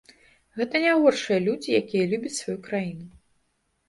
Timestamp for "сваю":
2.39-2.57